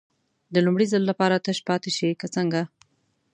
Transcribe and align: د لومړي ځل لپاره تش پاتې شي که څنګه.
د 0.53 0.55
لومړي 0.65 0.85
ځل 0.91 1.03
لپاره 1.11 1.43
تش 1.45 1.59
پاتې 1.67 1.89
شي 1.97 2.09
که 2.21 2.27
څنګه. 2.35 2.61